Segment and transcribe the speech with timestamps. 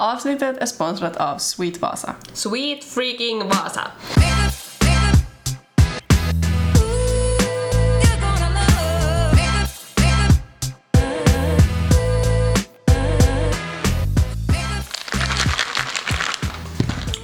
[0.00, 2.14] Avsnittet är sponsrat av Sweet Vasa.
[2.32, 3.90] Sweet freaking Vasa.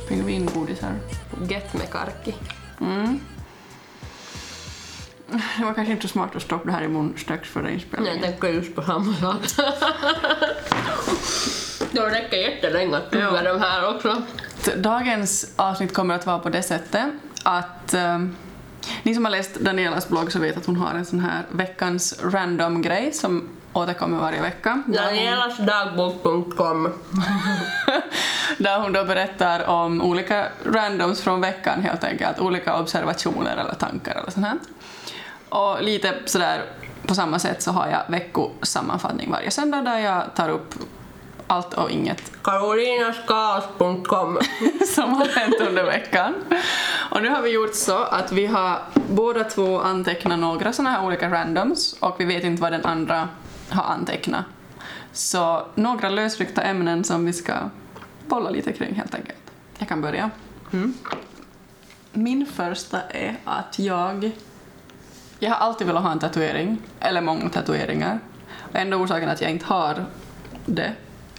[0.09, 0.95] Pingvingodisar.
[1.49, 2.35] Get med karki.
[2.81, 3.21] Mm.
[5.59, 7.73] Det var kanske inte så smart att stoppa det här i mun strax före Jag
[7.75, 8.21] inspelningen.
[8.23, 9.37] tänker just på samma sak.
[11.95, 14.23] Det räcker jättelänge att tugga de här också.
[14.77, 17.07] Dagens avsnitt kommer att vara på det sättet
[17.43, 18.19] att eh,
[19.03, 22.21] ni som har läst Danielas blogg så vet att hon har en sån här veckans
[22.23, 24.83] random grej som återkommer varje vecka.
[24.87, 26.85] Danielasdagbok.com
[28.59, 34.13] där hon då berättar om olika randoms från veckan helt enkelt, olika observationer eller tankar
[34.13, 34.59] eller sånt här.
[35.49, 36.63] Och lite sådär
[37.07, 40.75] på samma sätt så har jag veckosammanfattning varje söndag där jag tar upp
[41.55, 44.39] allt och inget Karolinaskaos.com
[44.95, 46.35] som har hänt under veckan.
[47.11, 51.07] Och nu har vi gjort så att vi har båda två antecknat några såna här
[51.07, 53.29] olika randoms och vi vet inte vad den andra
[53.69, 54.45] har antecknat.
[55.13, 57.55] Så några lösryckta ämnen som vi ska
[58.27, 59.39] bolla lite kring helt enkelt.
[59.79, 60.31] Jag kan börja.
[62.13, 64.33] Min första är att jag
[65.39, 68.21] jag har alltid velat ha en tatuering, eller många tatueringar.
[68.59, 70.05] Och enda orsaken att jag inte har
[70.67, 70.93] det,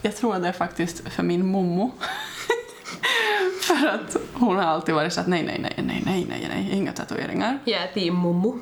[0.05, 1.91] jag tror det är faktiskt för min mommo.
[3.61, 6.69] för att hon har alltid varit så att nej, nej, nej, nej, nej, nej, nej,
[6.71, 7.59] inga tatueringar.
[7.65, 8.59] Jag är team Momo.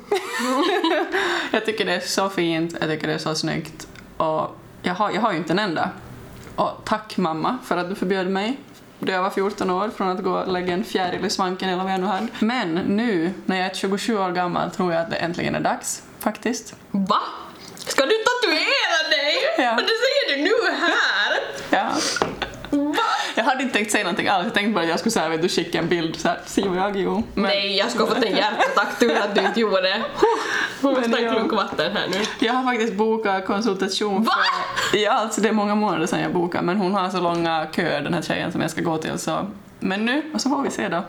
[1.52, 5.10] Jag tycker det är så fint, jag tycker det är så snyggt och jag har,
[5.10, 5.90] jag har ju inte en enda.
[6.56, 8.56] Och tack mamma för att du förbjöd mig
[8.98, 11.84] då jag var 14 år från att gå och lägga en fjäril i svanken eller
[11.84, 12.28] vad jag nu hade.
[12.38, 16.02] Men nu när jag är 27 år gammal tror jag att det äntligen är dags
[16.18, 16.76] faktiskt.
[16.90, 17.20] Va?
[17.86, 19.34] Ska du tatuera dig?
[19.58, 19.70] Ja.
[19.72, 21.32] Och det säger du nu här?
[21.70, 21.92] Ja.
[22.70, 23.02] Va?
[23.34, 25.28] Jag hade inte tänkt säga någonting alls, jag tänkte bara att jag skulle så här,
[25.28, 27.22] vet du, skicka en bild så här, se vad jag jo.
[27.34, 30.02] Men Nej, jag skulle ha fått en hjärtattack tur att du inte gjorde det.
[30.80, 32.46] Måste ta en klunk vatten här nu.
[32.46, 34.32] jag har faktiskt bokat konsultation Va?
[34.90, 34.98] för...
[34.98, 38.00] Ja, alltså det är många månader sedan jag bokade men hon har så långa köer
[38.00, 39.50] den här tjejen som jag ska gå till så...
[39.80, 41.02] Men nu, och så får vi se då.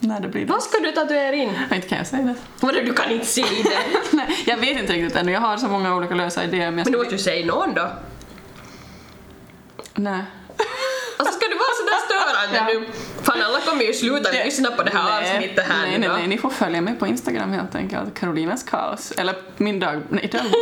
[0.00, 1.52] När det blir Vad ska du tatuera in?
[1.70, 2.34] Ja, Inte kan jag säga det.
[2.60, 4.16] Vadå, du kan inte säga det?
[4.16, 6.86] Nej, jag vet inte riktigt ännu, jag har så många olika lösa idéer men jag
[6.86, 7.88] Men du måste ju säga någon då.
[9.94, 10.22] Nej.
[11.16, 12.80] Alltså ska du vara sådär störande Ja.
[12.80, 12.86] nu?
[13.22, 16.38] Fan alla kommer ju sluta lyssna på det här avsnittet här nej, nej, nej, ni
[16.38, 18.14] får följa mig på Instagram helt enkelt.
[18.18, 19.10] Karolinas kaos.
[19.10, 20.02] Eller min dag...
[20.08, 20.54] Nej, dagbok.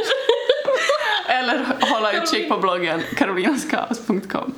[1.28, 4.54] Eller hålla utkik på bloggen karolinaskaos.com.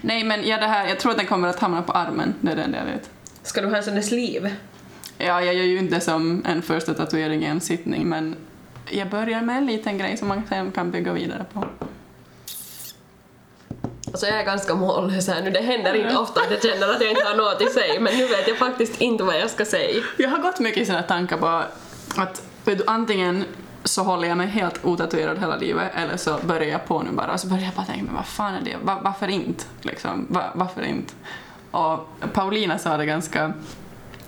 [0.00, 2.34] Nej, men ja, det här, jag tror att den kommer att hamna på armen.
[2.40, 3.10] Det är det enda jag vet.
[3.42, 4.52] Ska du ha en sån där sleeve?
[5.18, 8.36] Ja, jag gör ju inte som en första tatuering i en sittning, men
[8.90, 11.64] jag börjar med en liten grej som man sen kan bygga vidare på.
[14.06, 17.00] Alltså jag är ganska mållös här nu, det händer inte ofta att jag känner att
[17.00, 19.64] jag inte har något att säga men nu vet jag faktiskt inte vad jag ska
[19.64, 20.02] säga.
[20.18, 21.46] Jag har gått mycket i såna tankar på
[22.16, 23.44] att du, antingen
[23.84, 27.32] så håller jag mig helt otatuerad hela livet eller så börjar jag på nu bara
[27.32, 29.64] och så börjar jag bara tänka men vad fan är det, Va- varför inte?
[29.82, 31.14] Liksom, Va- varför inte?
[31.72, 33.52] Och Paulina sa det ganska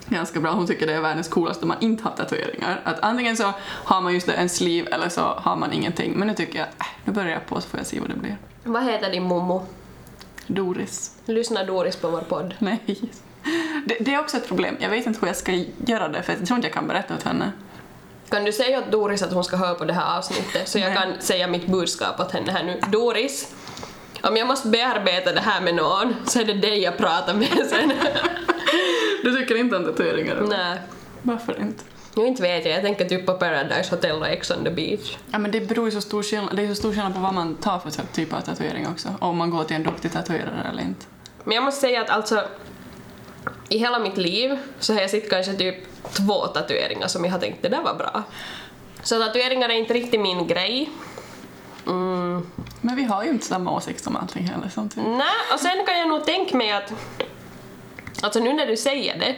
[0.08, 2.80] ganska bra, hon tycker det är världens coolaste om man inte har tatueringar.
[2.84, 6.12] Att antingen så har man just det, en sleeve eller så har man ingenting.
[6.16, 8.16] Men nu tycker jag, äh, nu börjar jag på så får jag se vad det
[8.16, 8.36] blir.
[8.64, 9.66] Vad heter din mommo?
[10.46, 11.16] Doris.
[11.24, 12.54] Lyssnar Doris på vår podd?
[12.58, 12.80] Nej.
[13.86, 14.76] Det, det är också ett problem.
[14.80, 15.52] Jag vet inte hur jag ska
[15.86, 17.52] göra det för jag tror inte jag kan berätta åt henne.
[18.28, 20.94] Kan du säga åt Doris att hon ska höra på det här avsnittet så jag
[20.94, 20.96] Nej.
[20.96, 22.80] kan säga mitt budskap åt henne här nu.
[22.92, 23.54] Doris,
[24.28, 27.66] om jag måste bearbeta det här med någon så är det dig jag pratar med
[27.70, 27.92] sen.
[29.22, 30.40] Du tycker inte om tatueringar?
[30.48, 30.78] Nej.
[31.22, 31.84] Varför inte?
[32.14, 35.16] Jag inte vet jag, jag tänker typ på Paradise Hotel och Ex on the beach.
[35.32, 37.34] Ja men det beror ju så stor skillnad, det är så stor skillnad på vad
[37.34, 39.08] man tar för typ av tatuering också.
[39.20, 41.06] Om man går till en duktig tatuerare eller inte.
[41.44, 42.42] Men jag måste säga att alltså
[43.68, 45.76] i hela mitt liv så har jag sett kanske typ
[46.12, 48.22] två tatueringar som jag har tänkt det där var bra.
[49.02, 50.90] Så tatueringar är inte riktigt min grej.
[51.86, 52.46] Mm.
[52.80, 55.08] Men vi har ju inte samma åsikt om allting heller samtidigt.
[55.08, 56.92] Nej, och sen kan jag nog tänka mig att
[58.22, 59.36] alltså nu när du säger det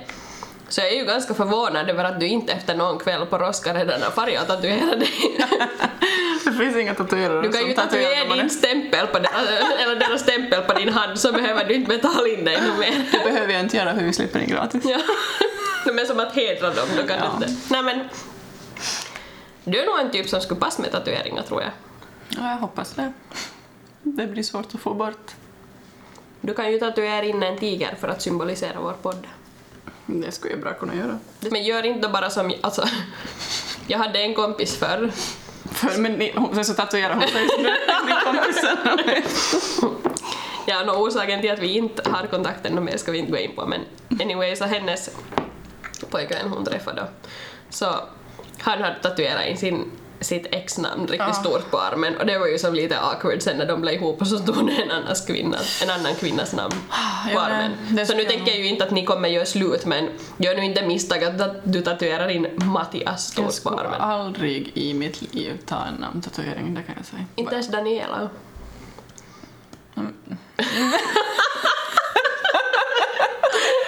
[0.69, 3.75] så jag är ju ganska förvånad över att du inte efter någon kväll på Roska
[3.75, 5.11] redan har farit och tatuerat dig.
[6.45, 9.33] Det finns inga tatuerare Du kan ju tatuera din stämpel på den,
[9.83, 13.05] eller deras stämpel på din hand så behöver du inte betala in dig något mer.
[13.13, 14.85] Det behöver jag inte göra för vi slipper in gratis.
[14.85, 14.99] Ja.
[15.85, 17.25] De är som att hedra dem, då kan Ja.
[17.41, 17.57] du inte.
[17.71, 18.09] Nej men,
[19.65, 21.71] du är nog en typ som skulle passa med tatueringar tror jag.
[22.29, 23.13] Ja, jag hoppas det.
[24.03, 25.31] Det blir svårt att få bort.
[26.41, 29.27] Du kan ju tatuera in en tiger för att symbolisera vår podd.
[30.07, 31.19] Det skulle jag bra kunna göra.
[31.41, 32.85] Men gör inte bara som, alltså,
[33.87, 35.13] jag hade en kompis förr
[35.71, 37.75] För, men ni, hon, så tatuerar hon sig som den
[38.25, 38.77] kompisen.
[40.69, 43.39] Ja, no, orsaken till att vi inte har kontakten no, mer ska vi inte gå
[43.39, 43.81] in på men
[44.21, 45.11] anyway så hennes
[46.11, 47.07] pojkvän hon träffade då,
[47.71, 47.87] så
[48.59, 49.91] han hade tatuerat in sin
[50.21, 51.33] sitt ex-namn riktigt Ja.
[51.33, 54.21] stort på armen och det var ju som lite awkward sen när de blev ihop
[54.21, 57.71] och så stod det en, annans kvinna, en annan kvinnas namn på Ja, armen.
[57.89, 60.09] det- det så nu skulle tänker jag ju inte att ni kommer göra slut men
[60.37, 64.01] gör nu inte misstaget att du tatuerar in Mattias Jag stort på skulle armen.
[64.01, 67.25] aldrig i mitt liv ta en namntatuering, det kan jag säga.
[67.37, 68.29] Inte ens Daniela.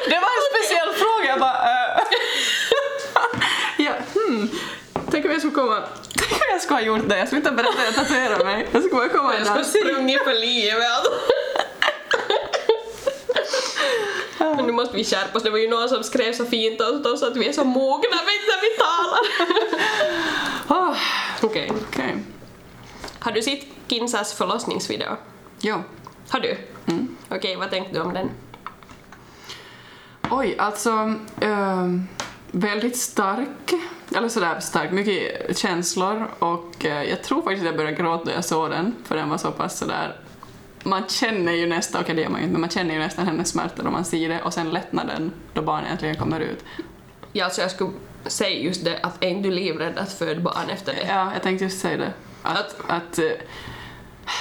[0.07, 1.63] Det var en speciell fråga, jag bara...
[1.73, 2.01] eh.
[3.77, 4.49] ja, hmm.
[5.19, 5.83] Tänk om jag skulle komma...
[6.15, 8.45] Tänk om jag skulle ha gjort det, jag skulle inte ha berättat att jag tatuerar
[8.45, 8.69] mig.
[8.73, 11.03] Jag skulle bara komma Jag skulle sprungit för livet.
[14.39, 17.07] Men nu måste vi skärpa oss, det var ju någon som skrev så fint åt
[17.07, 19.21] oss att vi är så mogna när vi talar.
[20.69, 20.97] Ah,
[21.43, 21.73] Okej.
[21.89, 22.19] Okej.
[23.19, 25.17] Har du sett Kinsas förlossningsvideo?
[25.61, 25.83] Jo.
[26.29, 26.57] Har du?
[27.29, 28.31] Okej, vad tänkte du om den?
[30.31, 31.15] Oj, alltså...
[31.41, 32.09] ehm,
[32.51, 33.75] väldigt stark.
[34.17, 38.35] Eller sådär stark, mycket känslor och eh, jag tror faktiskt att jag började gråta när
[38.35, 40.17] jag såg den, för den var så pass sådär...
[40.83, 43.27] Man känner ju nästan, okej det gör man ju inte, men man känner ju nästan
[43.27, 46.65] hennes smärta då man ser det och sen lättnaden då barnet äntligen kommer ut.
[47.33, 47.91] Ja, alltså jag skulle
[48.27, 51.07] säga just det att är du livrädd att föda barn efter det?
[51.09, 52.13] Ja, jag tänkte just säga det.
[52.43, 53.25] Att, att, eh,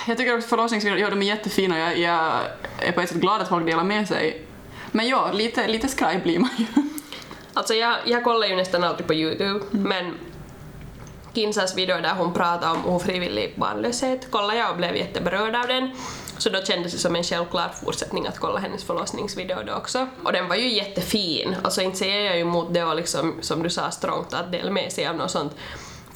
[0.07, 2.33] jag tycker också förlossningsvideor, ja de är jättefina och jag, jag
[2.79, 4.41] är på ett sätt glad att folk delar med sig.
[4.91, 6.65] Men ja, lite, lite skraj blir man ju.
[7.57, 10.17] Alltså jag, jag kollar ju nästan alltid på Youtube, men
[11.33, 15.91] Kinsas video där hon pratar om ofrivillig barnlöshet kollade jag och blev jätteberörd av den.
[16.37, 20.07] Så då kändes det som en självklar fortsättning att kolla hennes förlossningsvideo då också.
[20.23, 23.63] Och den var ju jättefin, alltså inte säger jag ju emot det och liksom som
[23.63, 25.55] du sa strångt att dela med sig av något sånt.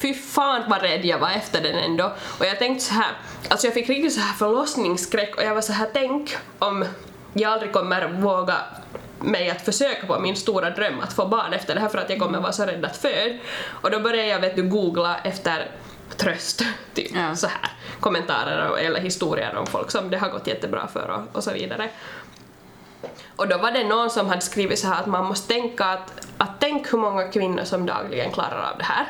[0.01, 2.11] Fy fan vad rädd jag var efter den ändå.
[2.39, 3.11] Och jag tänkte så här,
[3.47, 6.85] alltså jag fick riktigt så här förlossningsskräck och jag var så här tänk om
[7.33, 8.55] jag aldrig kommer våga
[9.21, 12.09] mig att försöka på min stora dröm att få barn efter det här för att
[12.09, 13.37] jag kommer vara så rädd att föda.
[13.69, 15.71] Och då började jag vet du googla efter
[16.17, 16.61] tröst,
[16.93, 17.35] typ Ja.
[17.35, 21.43] så här kommentarer eller historier om folk som det har gått jättebra för och, och
[21.43, 21.89] så vidare.
[23.35, 26.27] Och då var det någon som hade skrivit så här att man måste tänka att,
[26.37, 29.05] att tänk hur många kvinnor som dagligen klarar av det här.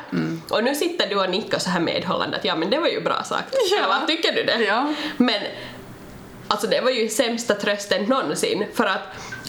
[0.50, 3.00] Och nu sitter du och nickar så här medhållande att ja men det var ju
[3.00, 3.54] bra sagt.
[3.70, 3.96] Ja.
[3.96, 4.64] Eller tycker du det?
[4.64, 4.94] Ja.
[5.16, 5.42] Men
[6.48, 9.02] alltså det var ju sämsta trösten någonsin för att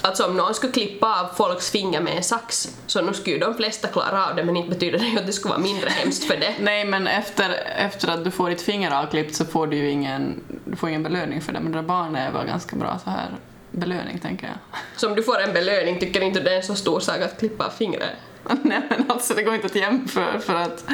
[0.05, 3.39] Alltså om någon skulle klippa av folks finger med en sax så nu skulle ju
[3.39, 5.89] de flesta klara av det men inte betyder det ju att det skulle vara mindre
[5.89, 6.55] hemskt för det.
[6.59, 10.43] Nej, men efter, efter att du får ditt finger avklippt så får du ju ingen,
[10.65, 11.59] du får ingen belöning för det.
[11.59, 13.29] Men det där barnet är väl ganska bra så här
[13.71, 14.55] belöning, tänker jag.
[14.95, 17.39] Så om du får en belöning tycker inte det är en så stor sak att
[17.39, 18.09] klippa av fingret?
[18.61, 20.85] Nej, men alltså det går inte att jämföra för att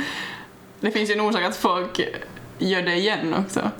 [0.79, 2.00] det finns ju en orsak att folk
[2.57, 3.71] gör det igen också.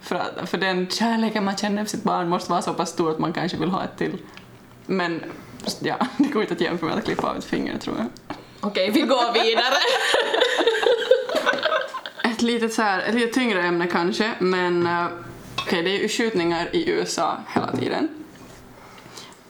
[0.00, 3.10] För, att, för den kärleken man känner för sitt barn måste vara så pass stor
[3.10, 4.18] att man kanske vill ha ett till.
[4.86, 5.22] Men
[5.80, 8.06] ja, det går inte att jämföra med att klippa av ett finger, tror jag.
[8.60, 9.74] Okej, vi går vidare.
[12.24, 15.06] Ett litet, så här, ett lite tyngre ämne kanske, men eh,
[15.58, 18.08] okej, det är ju skjutningar i USA hela tiden.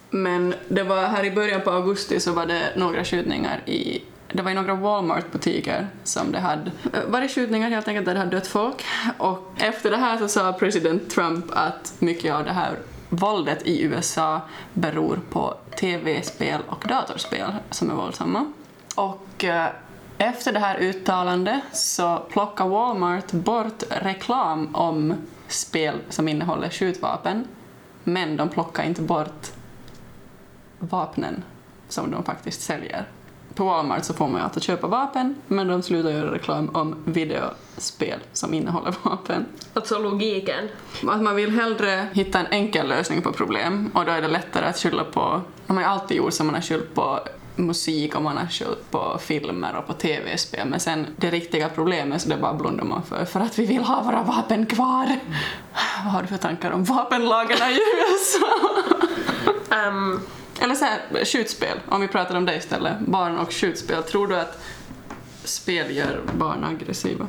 [0.09, 4.01] Men det var här i början på augusti så var det några skjutningar i
[4.33, 6.71] det var i några Walmart-butiker som det hade
[7.07, 8.85] varit skjutningar helt enkelt där det hade dött folk.
[9.17, 12.75] Och efter det här så sa president Trump att mycket av det här
[13.09, 14.41] våldet i USA
[14.73, 18.53] beror på tv-spel och datorspel som är våldsamma.
[18.95, 19.67] Och eh,
[20.17, 25.13] efter det här uttalandet så plockar Walmart bort reklam om
[25.47, 27.47] spel som innehåller skjutvapen,
[28.03, 29.51] men de plockar inte bort
[30.79, 31.43] vapnen
[31.89, 33.05] som de faktiskt säljer.
[33.55, 36.95] På Walmart så får man ju alltid köpa vapen, men de slutar göra reklam om
[37.05, 39.45] videospel som innehåller vapen.
[39.73, 40.69] Alltså logiken.
[41.07, 44.65] Att man vill hellre hitta en enkel lösning på problem och då är det lättare
[44.65, 47.19] att skylla på, man har alltid gjort som man har skyllt på
[47.55, 52.21] musik och man har skyllt på filmer och på tv-spel men sen det riktiga problemet
[52.21, 55.19] så det bara blundar man för för att vi vill ha våra vapen kvar.
[56.03, 58.47] Vad har du för tankar om vapenlagarna i USA?
[59.75, 60.19] Ehm,
[60.61, 62.99] eller så här, skjutspel, om vi pratar om det istället.
[62.99, 64.03] Barn och skjutspel.
[64.03, 64.63] Tror du att
[65.43, 67.27] spel gör barn aggressiva?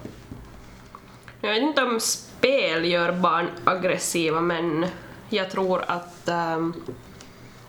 [1.44, 4.86] jag vet inte om spel gör barn aggressiva men
[5.28, 6.74] jag tror att ehm,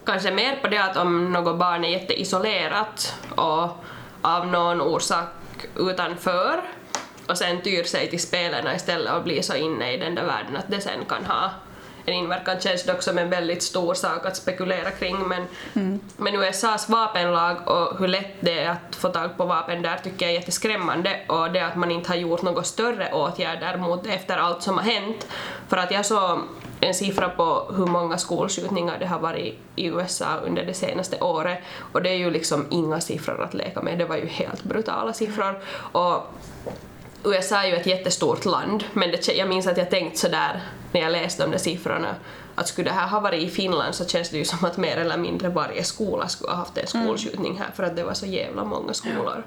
[0.05, 3.84] kanske mer på det att om något barn är jätteisolerat och
[4.22, 5.27] av någon orsak
[5.75, 6.62] utanför
[7.27, 10.58] och sen tyr sig till spelarna istället och blir så inne i den där världen
[10.58, 11.51] att det sen kan ha
[12.05, 15.45] en inverkan känns dock som en väldigt stor sak att spekulera kring men,
[16.17, 20.25] men USAs vapenlag och hur lätt det är att få tag på vapen där tycker
[20.25, 24.38] jag är jätteskrämmande och det att man inte har gjort några större åtgärder mot efter
[24.38, 25.27] allt som har hänt.
[25.67, 26.39] För att jag såg
[26.79, 31.60] en siffra på hur många skolskjutningar det har varit i USA under det senaste året
[31.93, 35.13] och det är ju liksom inga siffror att leka med, det var ju helt brutala
[35.13, 35.62] siffror.
[35.91, 36.33] Och
[37.25, 40.62] USA är ju ett jättestort land, men det, jag minns att jag tänkte sådär
[40.92, 42.15] när jag läste de där siffrorna
[42.56, 44.98] att skulle det här ha varit i Finland så känns det ju som att mer
[44.98, 48.25] eller mindre varje skola skulle ha haft en skolskjutning här för att det var så
[48.25, 49.44] jävla många skolor.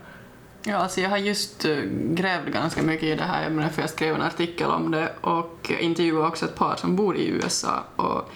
[0.63, 3.91] Ja, alltså jag har just uh, grävt ganska mycket i det här ämnet för jag
[3.91, 7.85] skrev en artikel om det och intervjuade också ett par som bor i USA.
[7.97, 8.31] Och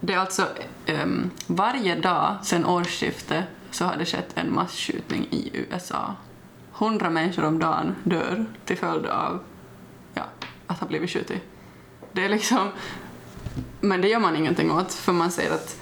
[0.00, 0.46] det är alltså
[0.86, 6.14] um, varje dag sedan årsskiftet så har det skett en massskjutning i USA.
[6.78, 9.40] Hundra människor om dagen dör till följd av
[10.14, 10.22] ja,
[10.66, 11.42] att ha blivit skjutit.
[12.12, 12.68] Det är liksom...
[13.80, 15.76] Men det gör man ingenting åt för man säger att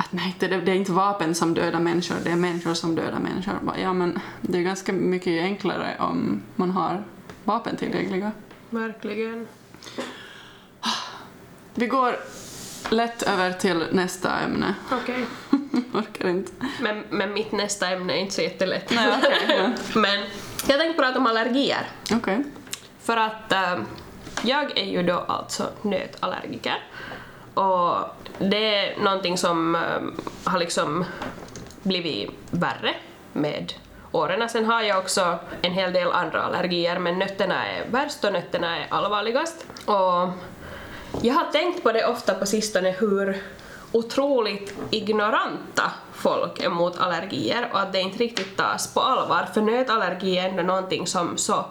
[0.00, 3.18] att nej, det, det är inte vapen som dödar människor, det är människor som dödar
[3.18, 3.54] människor.
[3.82, 7.04] Ja, men det är ganska mycket enklare om man har
[7.44, 8.32] vapen tillgängliga.
[8.70, 9.48] Verkligen.
[11.74, 12.16] Vi går
[12.92, 14.74] lätt över till nästa ämne.
[14.92, 15.26] Okej.
[15.94, 16.52] Orkar inte.
[16.80, 18.90] Men, men mitt nästa ämne är inte så jättelätt.
[18.90, 19.08] Nej,
[19.48, 19.70] ja.
[20.00, 20.20] men
[20.68, 21.88] jag tänkte prata om allergier.
[22.12, 22.44] Okej.
[23.02, 23.78] För att eh,
[24.42, 26.78] jag är ju då alltså nötallergiker.
[27.54, 27.96] Och
[28.38, 29.80] det är någonting som eh,
[30.44, 31.04] har liksom
[31.82, 32.94] blivit värre
[33.32, 33.72] med
[34.12, 34.48] åren.
[34.48, 38.78] Sen har jag också en hel del andra allergier men nötterna är värst och nötterna
[38.78, 39.66] är allvarligast.
[39.84, 40.28] Och
[41.22, 43.42] jag har tänkt på det ofta på sistone hur
[43.92, 49.60] otroligt ignoranta folk är mot allergier och att det inte riktigt tas på allvar för
[49.60, 51.64] nötallergi är ändå någonting som så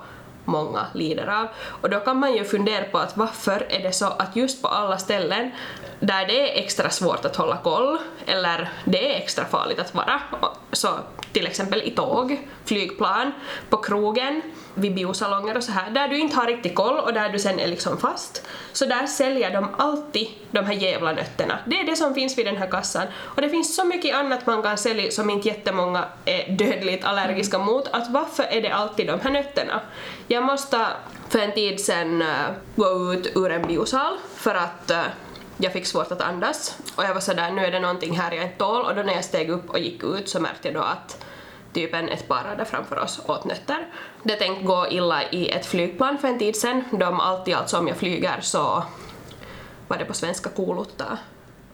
[0.46, 1.48] många lider av.
[1.82, 4.68] Och då kan man ju fundera på att varför är det så att just på
[4.68, 5.52] alla ställen
[6.00, 10.22] där det är extra svårt att hålla koll eller det är extra farligt att vara,
[10.72, 10.90] så
[11.34, 13.32] till exempel i tåg, flygplan,
[13.70, 14.42] på krogen,
[14.74, 17.60] vid biosalonger och så här, där du inte har riktigt koll och där du sen
[17.60, 21.60] är liksom fast, så där säljer de alltid de här jävla nötterna.
[21.66, 23.08] Det är det som finns vid den här kassan.
[23.16, 27.60] Och det finns så mycket annat man kan sälja som inte jättemånga är dödligt allergiska
[27.60, 29.82] mot, att varför är det alltid de här nötterna?
[30.28, 30.88] Jag måste
[31.30, 32.28] för en tid sen uh,
[32.76, 35.04] gå ut ur en biosal för att uh,
[35.62, 38.44] jag fick svårt att andas och jag var sådär nu är det någonting här jag
[38.46, 40.82] inte tål och då när jag steg upp och gick ut så märkte jag då
[40.82, 41.26] att
[41.74, 43.88] typ en ett par där framför oss åt nötter.
[44.24, 46.84] Det tänkte gå illa i ett flygplan för en tid sen.
[46.92, 48.84] De alltid alltså om jag flyger så
[49.88, 51.18] var det på svenska kolutta.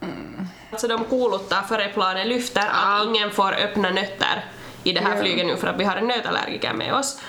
[0.01, 0.47] Mm.
[0.71, 4.45] Alltså de koluttar före planet lyfter att ingen får öppna nötter
[4.83, 5.21] i det här Ja.
[5.21, 7.19] flyget nu för att vi har en nötallergiker med oss.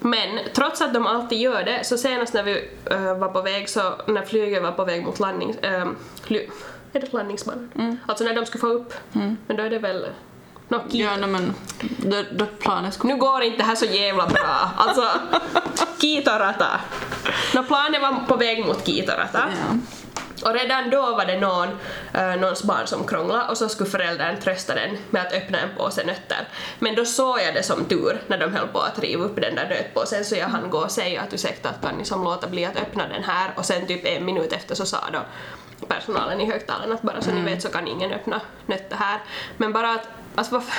[0.00, 3.68] Men trots att de alltid gör det, så senast när vi äh, var på väg,
[3.68, 5.56] så när flyget var på väg mot landning...
[5.62, 5.86] Äh,
[6.92, 7.98] är det landningsbanan?
[8.06, 8.94] Alltså när de skulle få upp.
[9.46, 10.06] Men då är det väl...
[10.68, 11.54] No, Ja, men
[11.98, 13.14] då, då planet skulle...
[13.14, 14.70] nu går inte det här så jävla bra.
[14.76, 15.04] Alltså,
[16.00, 16.80] Kiitorata.
[17.54, 19.42] No, planen var på väg mot Kiitorata.
[19.48, 19.78] Ja.
[20.42, 21.68] Och redan då var det någon,
[22.14, 25.68] äh, någons barn som krånglade och så skulle föräldern trösta den med att öppna en
[25.76, 26.48] påse nötter.
[26.78, 29.54] Men då såg jag det som tur när de höll på att riva upp den
[29.54, 32.48] där nötpåsen så jag hann gå och säga att ursäkta att kan ni som låta
[32.48, 35.20] bli att öppna den här och sen typ en minut efter så sa då
[35.86, 39.20] personalen i högtalaren att bara så ni vet så kan ingen öppna nötter här.
[39.56, 40.74] Men bara att alltså varför,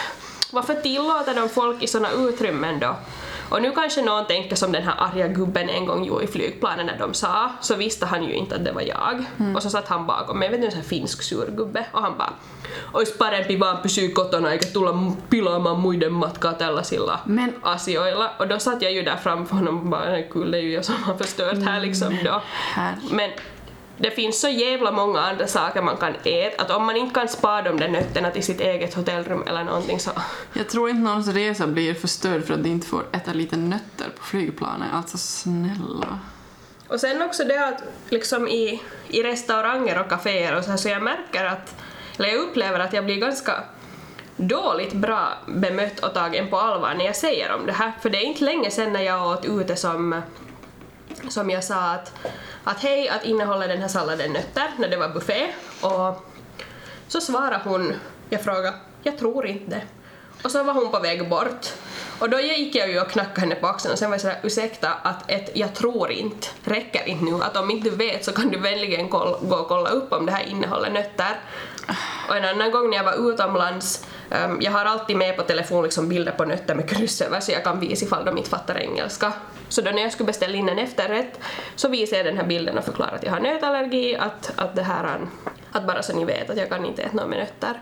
[0.52, 2.96] varför tillåter de folk i såna utrymmen då?
[3.52, 6.86] Och nu kanske någon tänker som den här arga gubben en gång gjorde i flygplanen
[6.86, 9.26] när de sa, så visste han ju inte att det var jag.
[9.56, 12.18] Och så satt han bakom mig, vet inte, en sån här finsk surgubbe, och han
[12.18, 12.34] bara
[12.94, 14.94] Ois parempi vaan pysyä kotona eikä tulla
[15.30, 18.30] pilaamaan muiden matkaa tällaisilla Men- asioilla.
[18.40, 20.96] Och då satt jag ju där framför honom och bara, "Nej, kyllä ju jag som
[21.04, 22.42] har förstört här liksom då.
[23.12, 23.32] Men
[24.02, 27.28] det finns så jävla många andra saker man kan äta att om man inte kan
[27.28, 30.12] spara de där nötterna till sitt eget hotellrum eller någonting så
[30.54, 34.10] Jag tror inte någons resa blir förstörd för att de inte får äta lite nötter
[34.18, 34.88] på flygplanet.
[34.94, 36.20] Alltså snälla.
[36.88, 40.90] Och sen också det att liksom i, i restauranger och kaféer och så här så
[40.90, 41.76] jag märker att,
[42.18, 43.64] eller jag upplever att jag blir ganska
[44.38, 47.92] dåligt bra bemött och tagen på allvar när jag säger om det här.
[48.02, 50.22] För det är inte länge sedan när jag åt ute som,
[51.30, 52.14] som jag sa att,
[52.64, 55.48] att hej, att innehåller den här salladen nötter när det var buffé
[55.82, 56.26] och
[57.08, 57.94] så svarade hon,
[58.30, 59.82] jag frågade, jag tror inte det.
[60.44, 61.68] Och så var hon på väg bort.
[62.20, 64.40] Och då gick jag ju och knackade henne på axeln och sen var jag sådär,
[64.44, 67.44] ursäkta att ett jag tror inte räcker inte nu.
[67.44, 70.26] Att om inte du vet så kan du vänligen koll, gå och kolla upp om
[70.26, 71.40] det här innehåller nötter.
[72.30, 75.84] Och en annan gång när jag var utomlands, um, jag har alltid med på telefon
[75.84, 78.78] liksom bilder på nötter med kryss över så jag kan visa ifall de inte fattar
[78.78, 79.34] engelska.
[79.72, 81.40] Så då när jag skulle beställa in en efterrätt
[81.76, 84.84] så visade jag den här bilden och förklarade att jag har nötallergi, att, att det
[84.84, 85.20] här är,
[85.72, 87.82] att bara så ni vet att jag kan inte äta något med nötter.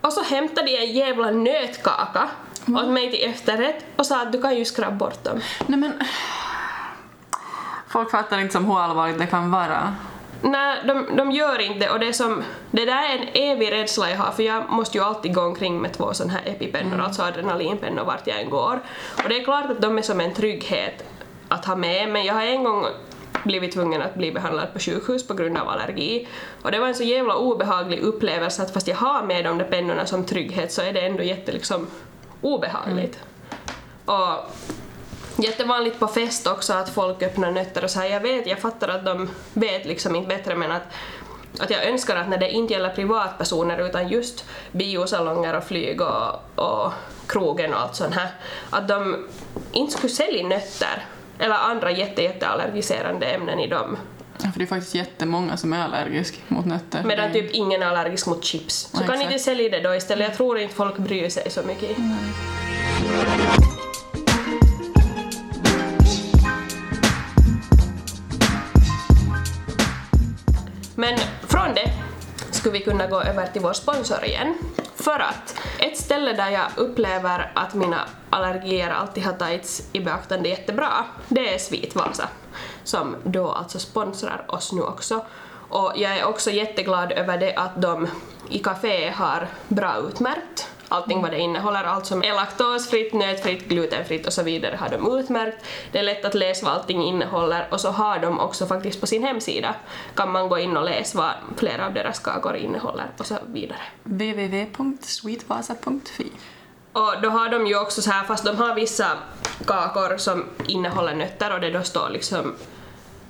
[0.00, 2.28] Och så hämtade jag en jävla nötkaka
[2.68, 5.40] åt mig till efterrätt och sa att du kan ju skrabba bort dem.
[5.66, 5.92] Nej men...
[7.88, 9.94] Folk fattar inte som hur allvarligt det kan vara.
[10.42, 14.10] Nej, de, de gör inte och det är som, det där är en evig rädsla
[14.10, 17.22] jag har för jag måste ju alltid gå omkring med två sådana här epipennor, alltså
[17.22, 18.80] adrenalinpennor vart jag än går.
[19.24, 21.04] Och det är klart att de är som en trygghet
[21.48, 22.86] att ha med men jag har en gång
[23.44, 26.28] blivit tvungen att bli behandlad på sjukhus på grund av allergi.
[26.62, 29.64] Och det var en så jävla obehaglig upplevelse att fast jag har med de där
[29.64, 31.86] pennorna som trygghet så är det ändå jätte liksom
[32.40, 33.18] obehagligt.
[34.04, 34.50] Och
[35.36, 38.06] jättevanligt på fest också att folk öppnar nötter och så här.
[38.06, 40.82] Jag vet, jag fattar att de vet liksom inte bättre men att
[41.58, 46.40] att jag önskar att när det inte gäller privatpersoner utan just biosalonger och flyg och,
[46.54, 46.92] och
[47.26, 48.28] krogen och allt sånt här,
[48.70, 49.26] att de
[49.72, 51.06] inte skulle sälja nötter
[51.38, 53.96] eller andra jätte, jätteallergiserande ämnen i dem.
[54.42, 57.02] Ja, för det är faktiskt jättemånga som är allergiska mot nötter.
[57.04, 58.74] Medan typ ingen är allergisk mot chips.
[58.74, 59.30] Så Ja, kan exakt.
[59.32, 60.28] inte sälja det då istället.
[60.28, 61.96] Jag tror inte folk bryr sig så mycket.
[70.94, 71.92] Men från det
[72.50, 74.54] skulle vi kunna gå över till vår sponsor igen.
[75.06, 80.48] För att ett ställe där jag upplever att mina allergier alltid har tagits i beaktande
[80.48, 82.28] jättebra, det är Svitvasa
[82.84, 85.24] som då alltså sponsrar oss nu också.
[85.68, 88.08] Och jag är också jätteglad över det att de
[88.50, 94.26] i café har bra utmärkt allting vad det innehåller, allt som är laktosfritt, nötfritt, glutenfritt
[94.26, 95.64] och så vidare har de utmärkt.
[95.92, 99.06] Det är lätt att läsa vad allting innehåller och så har de också faktiskt på
[99.06, 99.74] sin hemsida
[100.14, 103.80] kan man gå in och läsa vad flera av deras kakor innehåller och så vidare.
[104.02, 106.32] www.sweetvasa.fi
[106.92, 109.06] Och då har de ju också så här, fast de har vissa
[109.66, 112.54] kakor som innehåller nötter och det då står liksom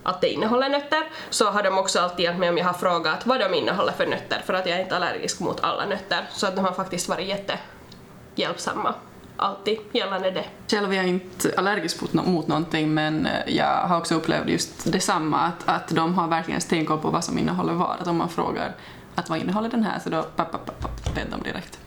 [0.07, 3.27] att det innehåller nötter, så har de också alltid hjälpt mig om jag har frågat
[3.27, 6.29] vad de innehåller för nötter, för att jag är inte allergisk mot alla nötter.
[6.33, 8.95] Så att de har faktiskt varit jättehjälpsamma,
[9.37, 10.45] alltid gällande det.
[10.71, 14.93] Själv är jag inte allergisk mot, mot någonting men eh, jag har också upplevt just
[14.93, 18.01] detsamma att, att de har verkligen stenkoll på vad som innehåller vad.
[18.01, 18.75] Att om man frågar
[19.15, 21.79] att vad innehåller den här så då papp, papp, papp, vet de direkt.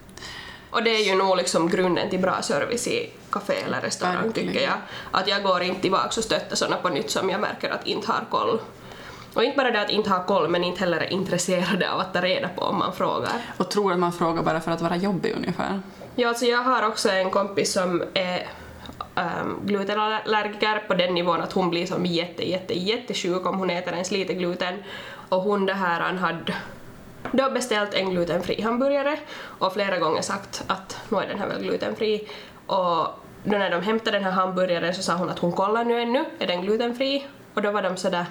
[0.71, 4.53] Och det är ju nog liksom grunden till bra service i café eller restaurang Verkligen.
[4.53, 4.77] tycker jag.
[5.11, 8.11] Att jag går inte tillbaka och stöttar såna på nytt som jag märker att inte
[8.11, 8.59] har koll.
[9.33, 12.13] Och inte bara det att inte ha koll men inte heller är intresserade av att
[12.13, 13.31] ta reda på om man frågar.
[13.57, 15.81] Och tror att man frågar bara för att vara jobbig ungefär.
[16.15, 18.47] Ja, alltså jag har också en kompis som är
[19.15, 23.93] um, glutenallergiker på den nivån att hon blir som jätte, jätte, jättesjuk om hon äter
[23.93, 24.83] ens lite gluten.
[25.29, 26.53] Och hon det här, han hade
[27.31, 31.61] då beställt en glutenfri hamburgare och flera gånger sagt att nu är den här väl
[31.61, 32.27] glutenfri.
[32.65, 33.07] Och
[33.43, 36.25] då när de hämtade den här hamburgaren så sa hon att hon kollar nu ännu,
[36.39, 37.27] är den glutenfri?
[37.53, 38.25] Och då var de sådär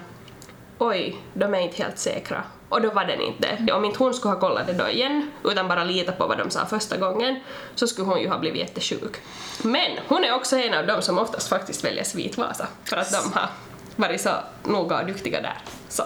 [0.79, 2.43] oj, de är inte helt säkra.
[2.69, 3.73] Och då var den inte.
[3.73, 6.49] Om inte hon skulle ha kollat det då igen, utan bara lita på vad de
[6.49, 7.39] sa första gången,
[7.75, 9.17] så skulle hon ju ha blivit jättesjuk.
[9.63, 13.33] Men hon är också en av dem som oftast faktiskt väljer Svitvasa, för att de
[13.33, 13.49] har
[13.95, 14.29] varit så
[14.63, 15.57] noga och duktiga där.
[15.89, 16.03] Så.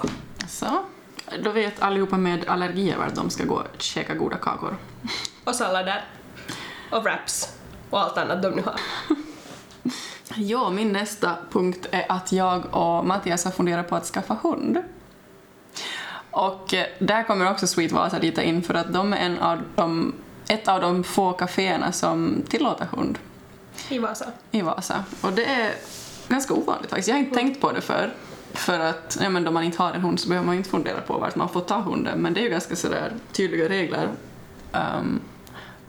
[0.48, 0.86] Så,
[1.44, 4.78] då vet allihopa med allergier vart de ska gå och käka goda kakor.
[5.44, 6.04] Och sallader.
[6.92, 7.58] Och wraps.
[7.90, 8.80] Och allt annat de nu har.
[10.36, 14.84] Ja, min nästa punkt är att jag och Mattias har funderat på att skaffa hund.
[16.32, 19.62] Och eh, där kommer också Sweet Vasa lite in för att de är en av
[19.76, 20.14] de,
[20.48, 23.20] ett av de få kaféerna som tillåter hund
[23.90, 24.26] I Vasa.
[24.52, 25.04] i Vasa.
[25.22, 25.74] Och det är
[26.28, 27.08] ganska ovanligt faktiskt.
[27.08, 28.14] Jag har inte tänkt på det för
[28.54, 31.02] för att ja, men då man inte har en hund så behöver man inte fundera
[31.02, 32.20] på vart man får ta hunden.
[32.20, 34.10] Men det är ju ganska sådär tydliga regler.
[34.72, 35.22] Um,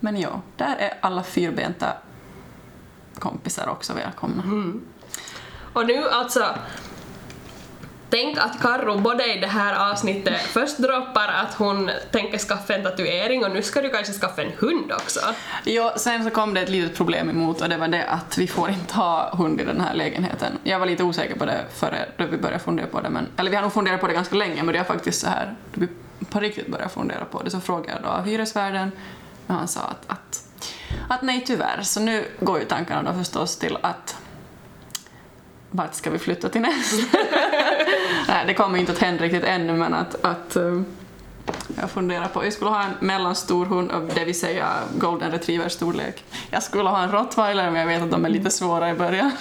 [0.01, 1.93] men ja, där är alla fyrbenta
[3.19, 4.43] kompisar också välkomna.
[4.43, 4.85] Mm.
[5.73, 6.45] Och nu alltså,
[8.11, 12.83] tänk att Karro både i det här avsnittet först droppar att hon tänker skaffa en
[12.83, 15.21] tatuering och nu ska du kanske skaffa en hund också.
[15.65, 18.47] Ja, sen så kom det ett litet problem emot och det var det att vi
[18.47, 20.59] får inte ha hund i den här lägenheten.
[20.63, 23.51] Jag var lite osäker på det före då vi började fundera på det, men, eller
[23.51, 25.81] vi har nog funderat på det ganska länge men det är faktiskt så här, då
[25.81, 25.89] vi
[26.25, 28.93] på riktigt började fundera på det så frågade jag då hyresvärden
[29.47, 30.45] och han sa att, att,
[31.09, 34.17] att nej tyvärr, så nu går ju tankarna då förstås till att
[35.77, 36.95] vart ska vi flytta till näst?
[38.29, 40.81] nej, det kommer inte att hända riktigt ännu men att, att eh,
[41.81, 46.25] jag funderar på, jag skulle ha en mellanstor hund, det vill säga golden retriever storlek.
[46.51, 49.31] Jag skulle ha en rottweiler men jag vet att de är lite svåra i början.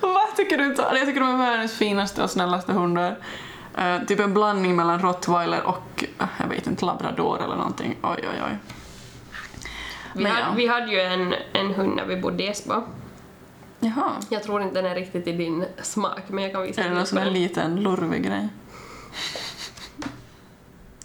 [0.00, 0.64] Vad tycker du?
[0.64, 0.84] inte?
[0.92, 3.16] Jag tycker de är världens finaste och snällaste hundar.
[3.78, 7.96] Eh, typ en blandning mellan rottweiler och, eh, jag vet inte, labrador eller någonting.
[8.02, 8.58] Oj, oj, oj.
[10.14, 10.52] Vi, Men hade, ja.
[10.56, 12.82] vi hade ju en, en hund när vi bodde i Esbo.
[13.84, 14.12] Jaha.
[14.28, 16.94] Jag tror inte den är riktigt i din smak men jag kan visa Är det
[16.94, 17.42] någon som är en bild.
[17.48, 18.48] liten lurvig grej?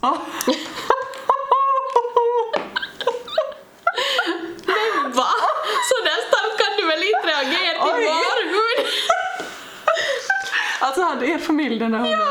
[0.02, 0.16] Åh!
[5.14, 5.26] Va?
[5.88, 8.86] Så där starkt kan du väl inte reagera till hund?
[10.80, 12.28] Alltså hade er familj den här hunden?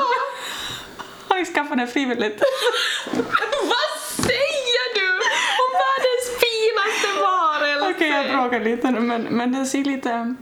[1.39, 2.41] aldrig skaffa den frivilligt.
[8.41, 10.35] Bråkar lite nu, men, men den ser lite...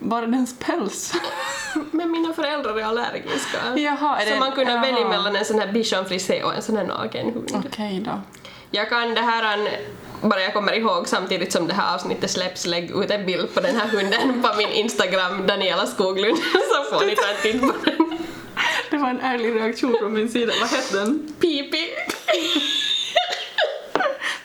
[0.00, 1.12] Bara dens päls.
[1.90, 3.58] Men mina föräldrar är allergiska.
[3.76, 4.82] Jaha, är så det- man kunde jaha.
[4.82, 7.64] välja mellan en sån här bichon frisé och en sån här naken hund.
[7.66, 8.20] Okej då.
[8.70, 9.70] Jag kan det här,
[10.22, 13.60] bara jag kommer ihåg samtidigt som det här avsnittet släpps, lägg ut en bild på
[13.60, 17.72] den här hunden på min Instagram, Daniela Skoglund, så får ni ta en titt på
[17.84, 18.18] den.
[18.90, 20.52] Det var en ärlig reaktion från min sida.
[20.60, 21.32] Vad hette den?
[21.40, 21.88] Pipi.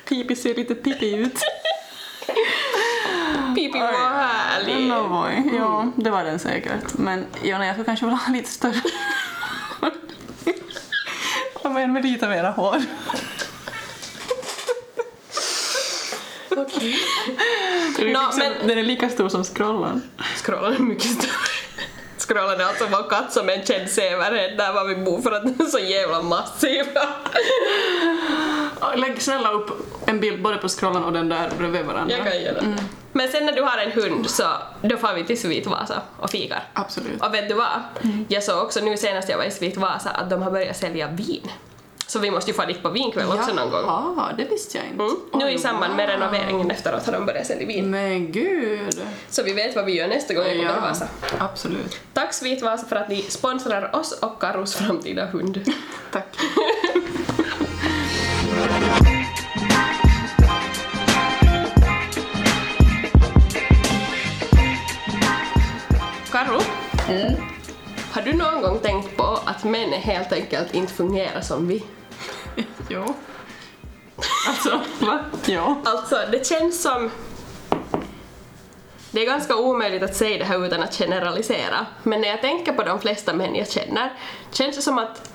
[0.09, 1.39] Pipi ser lite pipi ut.
[3.55, 4.87] Pipi var härlig.
[4.87, 5.51] No boy.
[5.57, 6.93] Ja, det var den säkert.
[6.97, 8.81] Men Jonna, jag skulle kanske vilja ha lite större.
[11.63, 12.81] Jag var en med lite mera hår.
[16.49, 16.97] Okej.
[17.99, 20.01] Är, Nå, liksom, men- den är lika stor som scrollan.
[20.43, 21.31] Scrollen är mycket större.
[22.27, 25.43] Scrollen är alltså vår katt som en känd severhet där var vi bor för att
[25.43, 26.85] den är så jävla massiv.
[28.95, 29.69] Lägg snälla upp
[30.05, 32.15] en bild både på scrollan och den där bredvid varandra.
[32.15, 32.77] Jag kan göra det.
[33.11, 34.43] Men sen när du har en hund så
[34.81, 36.63] då får vi till Svitvasa och fikar.
[36.73, 37.21] Absolut.
[37.21, 37.81] Och vet du vad?
[38.27, 41.51] Jag såg också nu senast jag var i Svitvasa att de har börjat sälja vin.
[42.07, 43.83] Så vi måste ju få dit på vinkväll också någon gång.
[43.85, 45.03] Ja, det visste jag inte.
[45.03, 45.15] Mm.
[45.33, 46.15] Nu Oj, i samband med wow.
[46.15, 47.89] renoveringen efteråt har de börjat sälja vin.
[47.91, 49.01] Men gud.
[49.29, 51.07] Så vi vet vad vi gör nästa gång vi kommer till Ja, Vasa.
[51.39, 51.99] absolut.
[52.13, 55.61] Tack Svitvasa för att ni sponsrar oss och Karos framtida hund.
[56.11, 56.35] Tack.
[66.31, 66.59] Karo,
[68.13, 71.83] har du någon gång tänkt på att män helt enkelt inte fungerar som vi?
[72.89, 73.13] Jo.
[74.47, 75.19] Alltså, va?
[75.45, 75.81] Ja.
[75.85, 77.11] Alltså, det känns som...
[79.11, 82.73] Det är ganska omöjligt att säga det här utan att generalisera, men när jag tänker
[82.73, 84.13] på de flesta män jag känner
[84.51, 85.31] känns det som att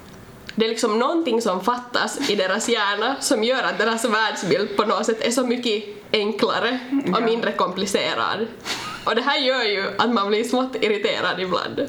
[0.55, 4.85] det är liksom någonting som fattas i deras hjärna som gör att deras världsbild på
[4.85, 6.79] något sätt är så mycket enklare
[7.15, 8.47] och mindre komplicerad.
[9.09, 11.77] Och det här gör ju att man blir smått irriterad ibland.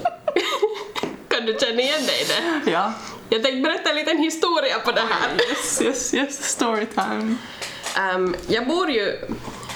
[1.28, 2.72] kan du känna igen dig i det?
[2.72, 2.94] Ja.
[3.30, 5.30] Jag tänkte berätta en liten historia på det här.
[5.50, 6.50] Yes, yes, yes.
[6.50, 7.36] Story time.
[7.98, 9.20] Ehm, jag bor ju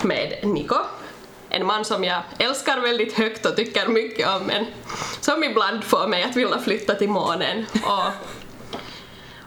[0.01, 0.75] med Niko,
[1.49, 4.65] en man som jag älskar väldigt högt och tycker mycket om, men
[5.19, 7.65] som ibland får mig att vilja flytta till månen.
[7.83, 8.07] Och,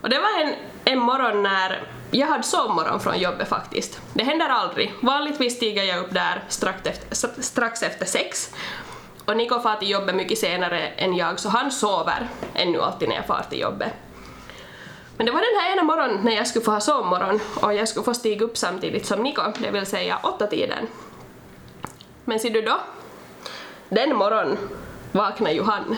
[0.03, 0.55] och det var en,
[0.85, 4.01] en morgon när jag hade sovmorgon från jobbet faktiskt.
[4.15, 4.95] Det händer aldrig.
[5.01, 8.55] Vanligtvis stiger jag upp där strax efter, strax efter sex.
[9.25, 13.17] Och Niko far till jobbet mycket senare än jag, så han sover ännu alltid när
[13.17, 13.93] jag far till jobbet.
[15.17, 17.89] Men det var den här ena morgonen när jag skulle få ha sovmorgon och jag
[17.89, 20.87] skulle få stiga upp samtidigt som Niko, det vill säga åtta tiden.
[22.25, 22.81] Men ser du då?
[23.89, 24.59] Den morgonen
[25.13, 25.97] vaknade ju han,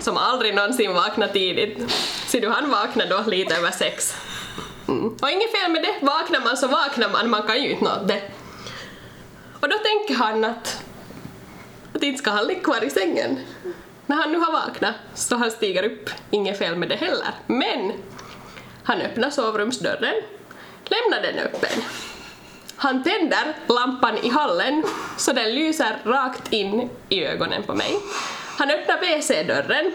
[0.00, 1.90] som aldrig någonsin vaknat tidigt.
[2.26, 4.16] Ser du, han vaknade då lite över sex.
[4.90, 5.16] Mm.
[5.22, 8.08] Och inget fel med det, vaknar man så vaknar man, man kan ju inte något
[8.08, 8.22] det.
[9.60, 10.82] Och då tänker han att,
[11.94, 13.40] att inte ska han ligga kvar i sängen.
[14.06, 17.34] När han nu har vaknat så han stiger upp, inget fel med det heller.
[17.46, 17.92] Men
[18.84, 20.14] han öppnar sovrumsdörren,
[20.84, 21.82] lämnar den öppen.
[22.76, 24.84] Han tänder lampan i hallen
[25.16, 27.96] så den lyser rakt in i ögonen på mig.
[28.58, 29.92] Han öppnar WC-dörren,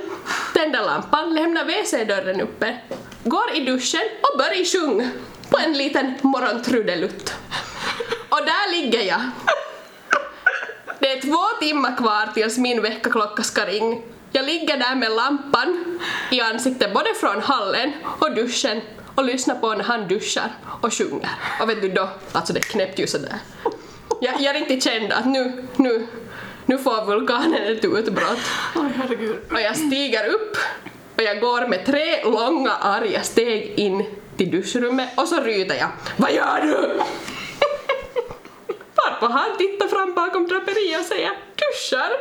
[0.54, 2.78] tänder lampan, lämnar WC-dörren uppe,
[3.26, 5.10] går i duschen och börjar sjunga
[5.50, 7.34] på en liten morgontrudelutt.
[8.30, 9.22] Och där ligger jag.
[11.00, 13.98] Det är två timmar kvar tills min väckarklocka ska ringa.
[14.32, 16.00] Jag ligger där med lampan
[16.32, 18.82] i ansiktet både från hallen och duschen
[19.16, 20.50] och lyssnar på när han duschar
[20.82, 21.30] och sjunger.
[21.62, 23.40] Och vet du då, alltså det knäppte ju sådär.
[24.22, 26.08] Jag, jag riktigt kände att nu, nu,
[26.66, 28.40] nu får vulkanen ett utbrott.
[28.76, 29.36] Oj, herregud.
[29.52, 30.58] Och jag stiger upp
[31.16, 34.06] och jag går med tre långa arga steg in
[34.38, 35.90] till duschrummet och så ryter jag.
[36.18, 36.72] Vad gör du?
[38.96, 42.12] Varpå han tittar fram bakom draperiet och säger duschar.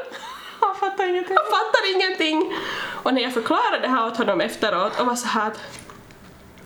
[0.60, 1.34] Han fattar ingenting.
[1.34, 2.54] Jag fattar ingenting.
[3.02, 5.60] Och när jag förklarade det här åt honom efteråt och var så här att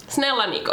[0.08, 0.72] Snälla Niko,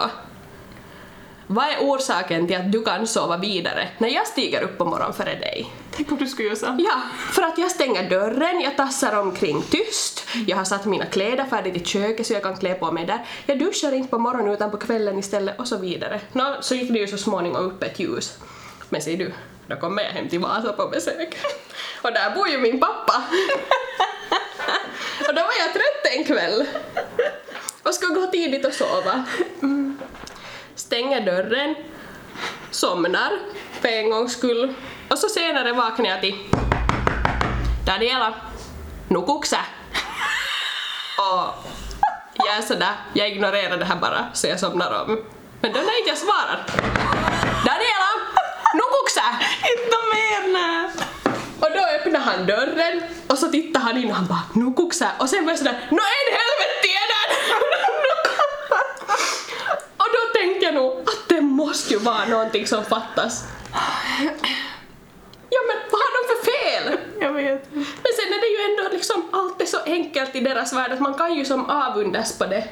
[1.47, 5.13] vad är orsaken till att du kan sova vidare när jag stiger upp på morgonen
[5.13, 5.71] före dig?
[5.91, 6.75] Tänk om du skulle göra så.
[6.79, 11.45] Ja, för att jag stänger dörren, jag tassar omkring tyst, jag har satt mina kläder
[11.45, 13.25] färdigt i köket så jag kan klä på mig där.
[13.45, 16.21] Jag duschar inte på morgonen utan på kvällen istället och så vidare.
[16.31, 18.37] Nå, så gick det ju så småningom upp ett ljus.
[18.89, 19.33] Men ser du,
[19.67, 21.37] då kommer jag hem till Vasa på besök.
[22.01, 23.13] Och där bor ju min pappa.
[25.27, 26.65] och då var jag trött en kväll.
[27.83, 29.25] Och skulle gå tidigt och sova.
[30.75, 31.75] Stänger dörren,
[32.71, 33.31] somnar
[33.81, 34.73] för en gångs skull
[35.09, 36.35] och så senare vaknar jag till
[37.85, 38.33] Daniela,
[39.07, 39.59] nukuksä?
[41.17, 41.65] Och
[42.33, 45.23] jag är sådär, jag ignorerar det här bara så jag somnar om.
[45.61, 46.65] Men då när inte jag svarar,
[47.65, 48.09] Daniela!
[48.73, 48.83] Nu!
[49.71, 50.89] Inte mer!
[51.59, 54.65] Och då öppnar han dörren och så tittar han in och han bara nu
[55.19, 57.31] och sen var jag sådär nå en helvete är den!
[59.97, 60.07] och
[60.65, 63.43] jag nog att det måste ju vara någonting som fattas.
[65.49, 66.99] Ja men vad har de för fel?
[67.21, 67.73] Jag vet.
[67.73, 67.85] Men
[68.17, 71.13] sen är det ju ändå liksom allt är så enkelt i deras värld att man
[71.13, 72.67] kan ju som avundas på det.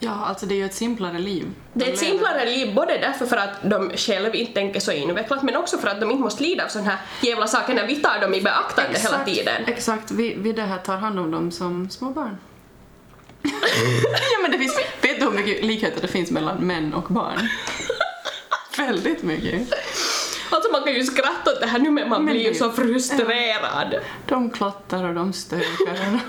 [0.00, 1.46] Ja, alltså det är ju ett simplare liv.
[1.72, 4.92] Det är ett lever- simplare liv både därför för att de själva inte tänker så
[4.92, 7.86] invecklat men också för att de inte måste lida av sådana här jävla saker när
[7.86, 9.62] vi tar dem i beaktande hela tiden.
[9.66, 12.38] Exakt, vi, vi det här tar hand om dem som små barn.
[14.32, 17.48] ja men det finns, vet du hur mycket likheter det finns mellan män och barn?
[18.76, 19.68] Väldigt mycket.
[20.50, 22.72] Alltså man kan ju skratta åt det här nu men man Men blir ju så
[22.72, 23.94] frustrerad.
[24.26, 26.20] De klottar och de stökar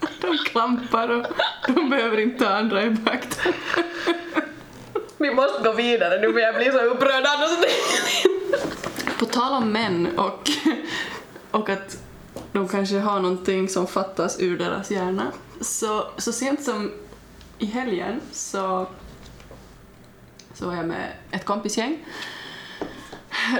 [0.00, 1.26] och de klampar och
[1.66, 3.58] de behöver inte andra i beaktande.
[5.16, 7.50] Vi måste gå vidare nu för jag blir så upprörd annars.
[9.18, 10.50] På tal om män och,
[11.50, 11.98] och att
[12.52, 15.32] de kanske har någonting som fattas ur deras hjärna.
[15.62, 16.92] Så, så sent som
[17.58, 18.86] i helgen så,
[20.54, 21.98] så var jag med ett kompisgäng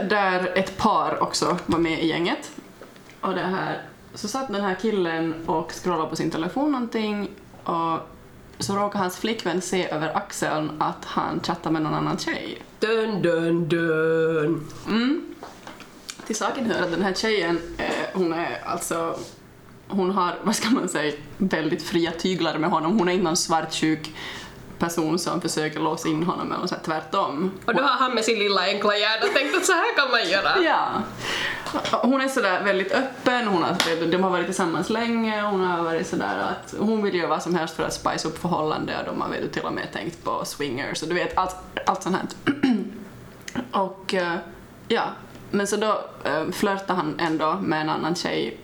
[0.08, 2.50] där ett par också var med i gänget.
[3.20, 3.82] Och det här,
[4.14, 7.30] så satt den här killen och scrollade på sin telefon någonting
[7.64, 7.98] och
[8.58, 12.62] så råkade hans flickvän se över axeln att han chattade med någon annan tjej.
[12.78, 14.68] Dun dun dun.
[14.88, 15.34] Mm.
[16.26, 19.18] Till saken hör att den här tjejen, eh, hon är alltså,
[19.92, 22.98] hon har, vad ska man säga, väldigt fria tyglar med honom.
[22.98, 24.10] Hon är inte någon svartsjuk
[24.82, 27.52] person som försöker låsa in honom eller så här, tvärtom.
[27.64, 30.28] Och då har han med sin lilla enkla hjärna tänkt att så här kan man
[30.30, 30.62] göra.
[30.64, 31.02] Ja.
[31.90, 36.06] Hon är sådär väldigt öppen, hon har, de har varit tillsammans länge, hon har varit
[36.06, 39.20] sådär att hon vill göra vad som helst för att spice upp förhållande och de
[39.20, 42.26] har du, till och med tänkt på swingers och du vet allt, allt sånt här.
[43.82, 44.34] och eh,
[44.88, 45.04] ja,
[45.50, 48.58] men så då äh, flörtar han ändå med en annan tjej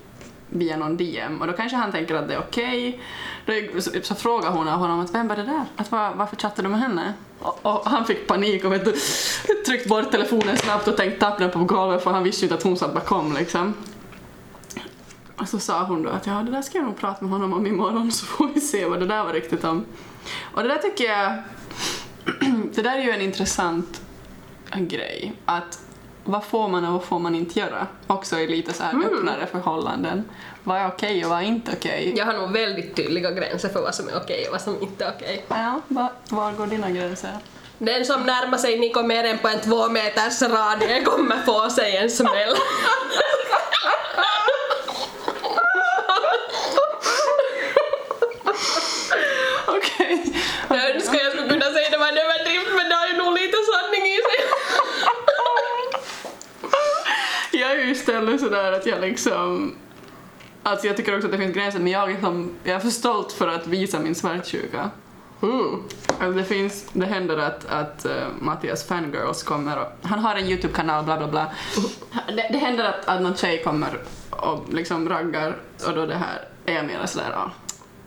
[0.49, 3.01] via någon DM och då kanske han tänker att det är okej.
[3.47, 5.65] Då så, så frågar hon honom att vem var det där?
[5.77, 7.15] Att var, varför chattade du med henne?
[7.39, 8.95] Och, och han fick panik och vet du,
[9.67, 12.55] tryckt bort telefonen snabbt och tänkt tappa den på golvet för han visste ju inte
[12.55, 13.75] att hon satt bakom liksom.
[15.37, 17.53] Och så sa hon då att ja, det där ska jag nog prata med honom
[17.53, 19.85] om imorgon så får vi se vad det där var riktigt om.
[20.41, 21.43] Och det där tycker jag,
[22.75, 24.01] det där är ju en intressant
[24.77, 25.33] grej.
[25.45, 25.88] Att
[26.29, 27.87] vad får man och vad får man inte göra?
[28.07, 30.25] Också i lite så här öppnare förhållanden.
[30.65, 32.15] Vad är okej och vad är inte okej?
[32.17, 35.05] Jag har nog väldigt tydliga gränser för vad som är okej och vad som inte
[35.05, 35.45] är okej.
[35.49, 37.31] Ja, var, var går dina gränser?
[37.79, 41.97] Den som närmar sig Niko mer än på en två meters radie kommer få sig
[41.97, 42.55] en smäll.
[49.67, 50.35] Okej.
[50.69, 53.17] Jag önskar jag skulle kunna säga att det var en överdrift men det har ju
[53.17, 54.45] nog lite sanning i sig.
[57.61, 59.75] Jag är ju istället sådär att jag liksom...
[60.63, 62.91] Alltså jag tycker också att det finns gränser men jag är, liksom, jag är för
[62.91, 64.91] stolt för att visa min svartsjuka.
[66.21, 70.47] Alltså det finns, det händer att, att uh, Mattias fangirls kommer och, han har en
[70.47, 71.53] YouTube-kanal bla bla bla.
[72.27, 73.99] Det, det händer att, att någon tjej kommer
[74.31, 77.51] och liksom raggar och då det här är jag mera sådär ja,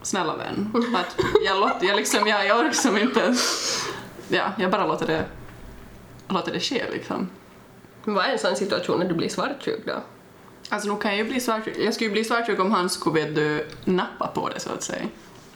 [0.02, 0.72] snälla vän.
[0.96, 3.76] Att jag, låter, jag liksom, jag, jag orkar liksom inte ens,
[4.28, 5.26] ja, jag bara låter det,
[6.28, 7.30] låter det ske liksom.
[8.04, 9.94] Vad är en sån situation när du blir svartsjuk då?
[10.72, 11.78] Alltså nog kan jag bli svartsjuk.
[11.78, 15.06] Jag skulle bli svartsjuk om han skulle du, nappa på det så att säga.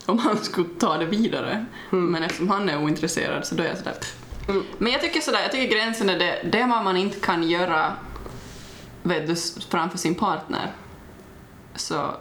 [0.06, 1.66] Om han skulle ta det vidare.
[1.90, 4.16] Men eftersom han är ointresserad så då är jag sådär pff.
[4.78, 7.94] Men jag tycker sådär, jag tycker gränsen är det, det man man inte kan göra
[9.04, 9.36] vet du,
[9.70, 10.72] framför sin partner.
[11.76, 12.12] Så,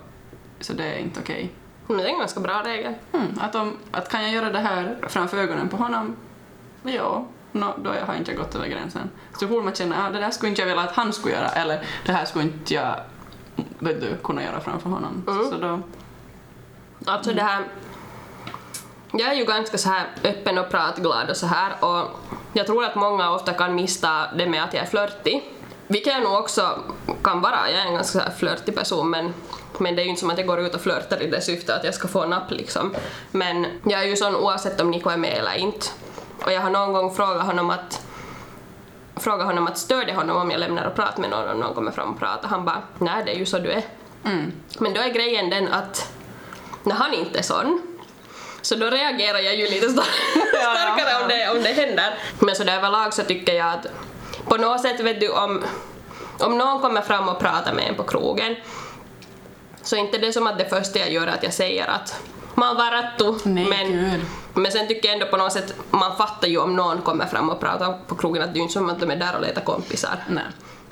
[0.61, 1.53] så det är inte okej.
[1.87, 2.95] Men det är en ganska bra regel.
[3.13, 6.17] Mm, att, om, att kan jag göra det här framför ögonen på honom?
[6.83, 9.11] Ja, no, då har jag inte gått över gränsen.
[9.41, 11.35] Så fort man känner att ah, det där skulle inte jag vilja att han skulle
[11.35, 12.97] göra eller det här skulle inte jag
[13.79, 15.25] vet du, kunna göra framför honom.
[15.27, 15.51] Mm.
[15.51, 15.81] Så då,
[17.07, 17.65] Alltså det här...
[19.13, 22.11] Jag är ju ganska så här öppen och pratglad och så här och
[22.53, 25.51] jag tror att många ofta kan mista det med att jag är flörtig.
[25.87, 26.79] Vilket jag nog också
[27.23, 29.35] kan vara, jag är en ganska flörtig person men,
[29.79, 31.77] men det är ju inte som att jag går ut och flörtar i det syfte
[31.77, 32.95] att jag ska få napp liksom.
[33.31, 35.87] Men jag är ju sån oavsett om Niko är med eller inte.
[36.45, 38.01] Och jag har någon gång frågat honom att
[39.17, 41.93] frågat honom att stödja honom om jag lämnar och pratar med någon och någon kommer
[41.93, 42.49] fram och pratar.
[42.49, 43.83] Han bara, nej det är ju så du är.
[44.25, 44.53] mm.
[44.79, 46.13] Men då är grejen den att
[46.83, 47.83] när han inte är sån
[48.63, 50.05] så då reagerar jag ju lite star-
[50.49, 51.23] starkare ja.
[51.23, 52.19] Om, det, om det händer.
[52.39, 53.87] Men så där överlag så tycker jag att
[54.45, 55.65] på något sätt vet du om,
[56.41, 58.57] om någon kommer fram och pratar med en på krogen
[59.83, 62.21] så inte det som att det första jag gör är att jag säger att
[62.55, 63.35] Malvarattu.
[63.45, 64.21] Nej, men, gud.
[64.55, 67.51] men sen tycker jag ändå på något sätt, man fattar ju om någon kommer fram
[67.51, 69.41] och pratar på krogen att det är ju inte som att de är där och
[69.43, 70.25] letar kompisar.
[70.29, 70.43] Nej.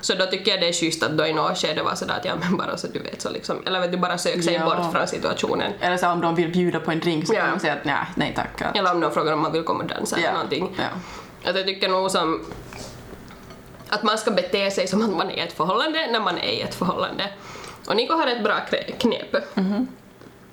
[0.01, 2.25] Så då tycker jag det är schysst att då i något skede var sådär att
[2.25, 4.65] ja men bara så du vet så liksom, eller vet du bara sök sig Ja.
[4.65, 5.71] bort från situationen.
[5.79, 7.39] Eller så om de vill bjuda på en drink så Ja.
[7.41, 8.61] kan man säga att nej, nej tack.
[8.61, 10.33] Att, Eller om någon frågar om man vill komma och dansa eller Ja.
[10.33, 10.75] någonting.
[10.77, 11.49] Ja.
[11.49, 12.45] Att jag tycker nog som
[13.89, 16.49] att man ska bete sig som att man är i ett förhållande när man är
[16.51, 17.29] i ett förhållande.
[17.87, 18.55] Och Niko har ett bra
[18.99, 19.55] knep.
[19.55, 19.87] Mhm.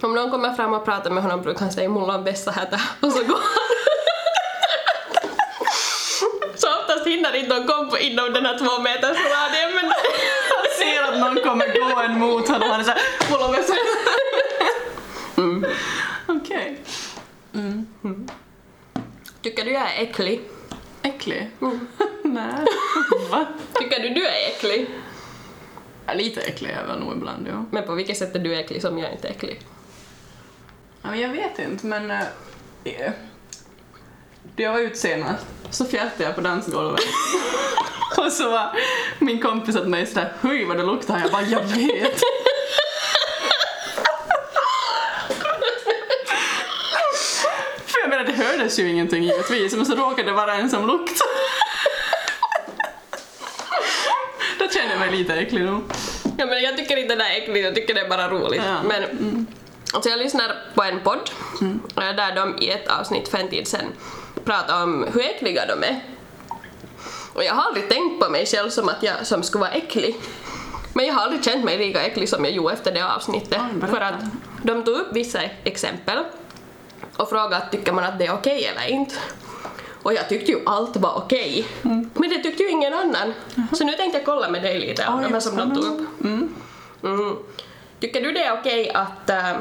[0.03, 3.13] Om någon kommer fram och pratar med honom brukar han säga mulla on vessahätä och
[3.13, 3.71] så går han.
[6.57, 9.85] så oftast hinner inte någon komma inom den här två meters radien men
[10.51, 13.65] Han ser att någon kommer gå en mot honom och han är såhär mulla med
[13.65, 13.77] sig.
[16.27, 16.81] Okej.
[19.43, 20.41] Tycker du jag är äcklig?
[21.03, 21.51] Äcklig?
[22.23, 22.67] nej.
[23.31, 23.47] Va?
[23.75, 24.91] Tycker du du är äcklig?
[26.07, 27.65] Ja, lite äcklig är jag väl nog ibland ja.
[27.71, 29.61] Men på vilket sätt är du äcklig som jag inte är äcklig?
[31.03, 32.11] Ja men jag vet inte men...
[32.11, 33.11] Uh,
[34.57, 37.01] då jag var ute senast så fjärtade jag på dansgolvet.
[38.17, 38.79] och så var
[39.19, 41.21] min kompis åt mig sådär Höj vad det luktar.
[41.21, 42.21] Jag bara jag vet.
[47.87, 50.87] För jag menar det hördes ju ingenting givetvis men så råkade det vara en som
[50.87, 51.31] luktade.
[54.59, 55.83] Då kände jag mig lite äcklig nog.
[56.39, 58.63] Ja, men jag tycker inte det är äckligt, jag tycker det är bara roligt.
[58.67, 58.83] Ja.
[58.83, 59.47] Men,
[59.95, 61.31] alltså jag lyssnar på en podd
[61.97, 63.93] eh, där de i ett avsnitt för en tid sedan
[64.45, 66.01] pratade om hur äckliga de är.
[67.35, 70.17] Och jag har aldrig tänkt på mig själv som att jag som skulle vara äcklig.
[70.95, 73.61] Men jag har aldrig känt mig lika äcklig som jag gjorde efter det avsnittet.
[73.75, 73.87] Berätta.
[73.87, 74.15] för att
[74.63, 76.19] de tog upp vissa exempel
[77.17, 79.15] och frågade tycker man att det är okej eller inte.
[80.03, 81.67] Och jag tyckte ju allt var okej.
[81.83, 83.35] Men det tyckte ju ingen annan.
[83.73, 85.85] Så nu tänkte jag kolla med dig lite om Oj, de här som de tog
[85.85, 86.21] upp.
[86.25, 87.37] Mm.
[88.01, 89.53] Tycker du det är okej att äh,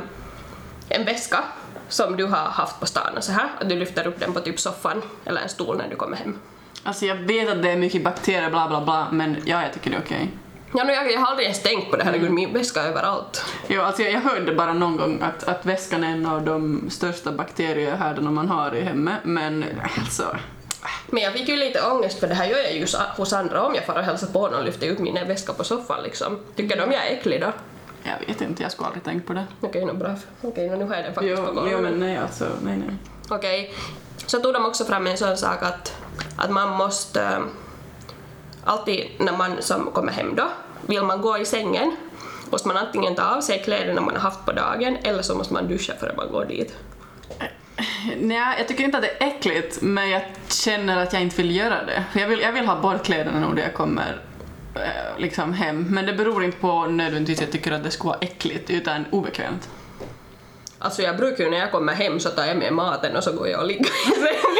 [0.89, 1.43] en väska
[1.89, 4.39] som du har haft på stan och så här, att du lyfter upp den på
[4.39, 6.39] typ soffan eller en stol när du kommer hem?
[6.83, 9.89] Alltså jag vet att det är mycket bakterier bla bla bla men ja, jag tycker
[9.89, 10.31] det är okej.
[10.73, 13.45] Ja, no, jag, jag har aldrig ens tänkt på det, herregud, min väska är överallt.
[13.67, 16.89] Jo, alltså jag, jag hörde bara någon gång att, att väskan är en av de
[16.89, 19.65] största bakteriehärdarna man har i hemmet, men
[19.97, 20.37] alltså...
[21.07, 22.85] Men jag fick ju lite ångest för det här gör jag ju
[23.17, 25.63] hos andra om jag får och hälsar på någon och lyfter upp min väska på
[25.63, 26.39] soffan liksom.
[26.55, 27.53] Tycker de jag är äcklig då?
[28.03, 29.45] Jag vet inte, jag skulle aldrig tänkt på det.
[29.61, 30.15] Okej, no, bra.
[30.41, 31.73] Okej, no, nu har jag den faktiskt på Jo, golvet.
[31.73, 32.95] jo men nej alltså, nej nej.
[33.29, 33.73] Okej.
[34.25, 35.97] Så tog de också fram en sån sak att,
[36.37, 37.39] att man måste äh,
[38.63, 40.47] alltid när man som kommer hem då,
[40.87, 41.95] vill man gå i sängen
[42.51, 45.53] måste man antingen ta av sig kläderna man har haft på dagen eller så måste
[45.53, 46.75] man duscha före man går dit.
[48.17, 51.55] Nej, jag tycker inte att det är äckligt, men jag känner att jag inte vill
[51.55, 52.03] göra det.
[52.19, 54.21] Jag vill, jag vill ha bort kläderna nog när jag kommer
[55.17, 58.19] liksom hem, men det beror inte på nödvändigtvis att jag tycker att det skulle vara
[58.21, 59.69] äckligt, utan obekvämt.
[60.79, 63.31] Alltså jag brukar ju när jag kommer hem så tar jag med maten och så
[63.31, 64.57] går jag och ligger i sängen.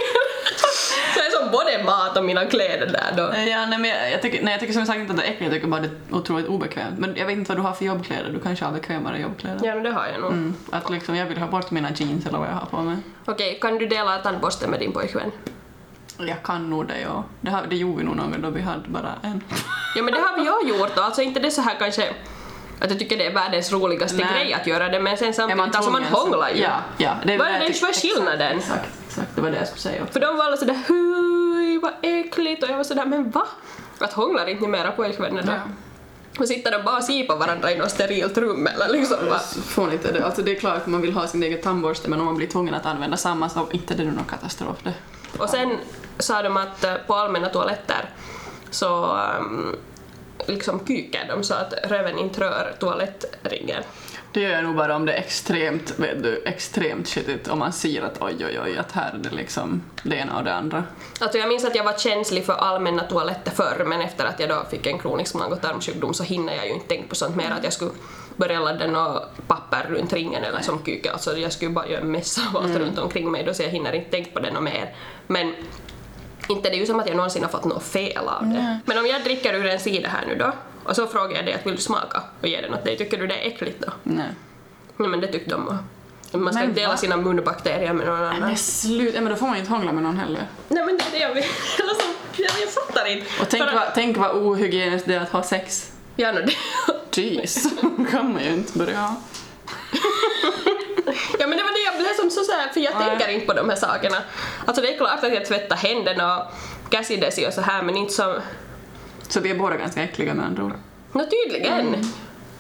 [1.14, 3.24] så är som både mat och mina kläder där då.
[3.24, 5.28] Ja, nej, men jag, jag, tycker, nej, jag tycker som sagt inte att det är
[5.28, 7.00] äckligt, jag tycker bara det är otroligt obekvämt.
[7.00, 9.68] Men jag vet inte vad du har för jobbkläder, du kanske har bekvämare jobbkläder.
[9.68, 10.32] Ja, men det har jag nog.
[10.32, 12.98] Mm, att liksom, jag vill ha bort mina jeans eller vad jag har på mig.
[13.26, 15.32] Okej, kan du dela tandborsten med din pojkvän?
[16.28, 17.24] Jag kan nog det, ja.
[17.42, 19.44] Det, har, det gjorde vi nog någon gång då vi hade bara en.
[19.96, 22.14] Ja men det har vi ju gjort och alltså inte det så här kanske
[22.82, 24.28] att jag tycker det är världens roligaste Nej.
[24.34, 26.62] grej att göra det men sen samtidigt, alltså man tvungen så- hånglar ju.
[26.62, 27.16] Ja, ja.
[27.26, 28.58] Det Vad är vad är skillnaden?
[28.58, 30.14] Exakt, exakt, det var det jag skulle säga också.
[30.14, 33.48] För de var alla sådär hui vad äckligt och jag var sådär men va?
[34.00, 35.52] Att hånglar inte ni mera pojkvänner då?
[35.52, 35.60] Ja.
[36.40, 39.40] Och sitter de bara och sipar varandra i något sterilt rum eller liksom va?
[39.66, 40.26] Fånigt är det.
[40.26, 42.48] Alltså det är klart att man vill ha sin egen tandborste men om man blir
[42.48, 44.94] tvungen att använda samma så inte det är det någon katastrof det.
[45.38, 45.78] Och sen
[46.20, 48.10] sa de att eh, på allmänna toaletter
[48.72, 49.76] så um,
[50.48, 53.84] liksom kyker de så att röven inte rör toalettringen.
[54.34, 57.74] Det gör jag nog bara om det är extremt, vet du, extremt shitigt om man
[57.74, 60.84] ser att oj oj oj att här är det liksom det ena och det andra.
[61.20, 64.50] Alltså jag minns att jag var känslig för allmänna toaletter förr men efter att jag
[64.50, 67.36] då fick en kronisk mag och tarmsjukdom så hinner jag ju inte tänka på sånt
[67.36, 67.92] mer att jag skulle
[68.36, 72.12] börja ladda något papper runt ringen eller som kyke, alltså jag skulle bara göra en
[72.12, 74.64] mess av allt runt omkring mig då så jag hinner inte tänka på det något
[74.64, 74.96] mer.
[75.28, 75.54] Men
[76.50, 78.80] inte det är ju som att jag någonsin har fått något fel av det.
[78.86, 80.52] Men om jag dricker ur en sida här nu då
[80.84, 83.18] och så frågar jag dig att vill du smaka och ge den åt dig, tycker
[83.18, 83.92] du det är äckligt då?
[84.04, 84.26] Nej.
[84.98, 85.66] Nej men det tyckte de.
[85.66, 86.98] Man ska Men inte dela va?
[86.98, 88.40] sina munbakterier med någon Nej annan.
[88.48, 90.48] men slut, ja, men då får man ju inte hångla med någon heller.
[90.68, 91.44] Nej men det är det jag vill.
[91.90, 93.26] Alltså, jag, jag fattar inte.
[93.42, 95.92] Och tänk För- vad, tänk vad ohygieniskt det är att ha sex.
[96.16, 97.22] Ja, no, det.
[97.22, 97.64] Jeez,
[98.12, 99.16] kan man ju inte börja ha.
[101.40, 103.46] ja men det var det jag blev som så så här, för jag tänker inte
[103.46, 104.18] på de här sakerna.
[104.66, 106.46] Alltså det är klart att jag tvättar händerna och
[106.92, 108.40] käsidesi och så här men inte som...
[109.28, 110.74] Så vi är båda ganska äckliga med andra ord.
[111.12, 112.06] Nå tydligen.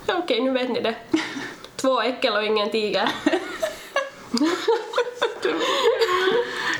[0.05, 0.95] Ja, okej, nu vet ni det.
[1.75, 3.09] Två äckel och ingen tiger.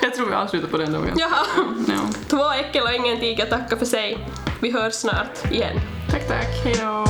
[0.02, 1.14] Jag tror vi avslutar på den dagen.
[1.18, 1.46] Jaha.
[1.88, 2.20] Ja.
[2.30, 4.28] Två äckel och ingen tiger tackar för sig.
[4.62, 5.80] Vi hörs snart igen.
[6.12, 6.64] Tack, tack.
[6.64, 7.06] Hej då.